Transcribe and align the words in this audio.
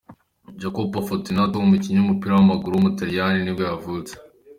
Jacopo 0.61 0.97
Fortunato, 1.09 1.55
umukinnyi 1.59 1.99
w’umupira 1.99 2.33
w’amaguru 2.33 2.71
w’umutaliyani 2.73 3.39
nibwo 3.41 3.63
yavutse. 3.69 4.13